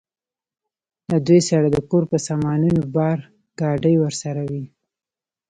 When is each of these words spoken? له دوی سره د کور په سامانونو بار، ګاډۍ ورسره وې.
له 1.11 1.17
دوی 1.27 1.41
سره 1.49 1.67
د 1.69 1.77
کور 1.89 2.03
په 2.11 2.17
سامانونو 2.27 2.81
بار، 2.95 3.17
ګاډۍ 3.59 3.95
ورسره 3.99 4.41
وې. 4.49 4.63